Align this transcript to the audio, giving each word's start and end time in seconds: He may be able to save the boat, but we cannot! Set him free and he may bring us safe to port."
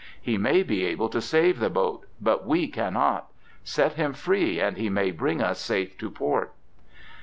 He 0.19 0.35
may 0.35 0.63
be 0.63 0.83
able 0.85 1.09
to 1.09 1.21
save 1.21 1.59
the 1.59 1.69
boat, 1.69 2.07
but 2.19 2.43
we 2.43 2.67
cannot! 2.67 3.29
Set 3.63 3.93
him 3.93 4.13
free 4.13 4.59
and 4.59 4.75
he 4.75 4.89
may 4.89 5.11
bring 5.11 5.43
us 5.43 5.59
safe 5.59 5.95
to 5.99 6.09
port." 6.09 6.51